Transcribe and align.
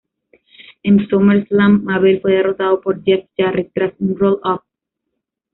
En 0.81 1.07
SummerSlam, 1.07 1.83
Mabel 1.83 2.21
fue 2.21 2.31
derrotado 2.31 2.81
por 2.81 3.03
Jeff 3.03 3.27
Jarrett 3.37 3.71
tras 3.71 3.93
un 3.99 4.17
roll-up. 4.17 4.63